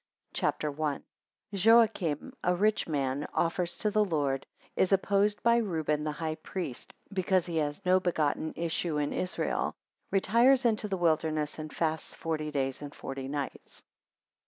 CHAPTER 0.33 0.71
I. 0.71 0.71
1 0.93 1.03
Joachim, 1.51 2.33
a 2.43 2.55
rich 2.55 2.87
man, 2.87 3.19
2 3.19 3.27
offers 3.35 3.77
to 3.77 3.91
the 3.91 4.03
Lord, 4.03 4.47
3 4.75 4.81
is 4.81 4.91
opposed 4.91 5.43
by 5.43 5.57
Reuben 5.57 6.03
the 6.03 6.11
high 6.13 6.33
priest, 6.33 6.91
because 7.13 7.45
he 7.45 7.57
has 7.57 7.85
not 7.85 8.01
begotten 8.01 8.51
issue 8.57 8.97
in 8.97 9.13
Israel, 9.13 9.75
6 10.09 10.13
retires 10.13 10.65
into 10.65 10.87
the 10.87 10.97
wilderness 10.97 11.59
and 11.59 11.71
fasts 11.71 12.15
forty 12.15 12.49
days 12.49 12.81
and 12.81 12.95
forty 12.95 13.27
nights. 13.27 13.83